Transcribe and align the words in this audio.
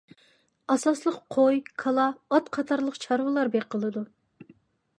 ئاساسلىق 0.75 1.19
قوي، 1.35 1.59
كالا، 1.83 2.05
ئات 2.37 2.49
قاتارلىق 2.57 2.99
چارۋىلار 3.05 3.53
بېقىلىدۇ. 3.57 4.05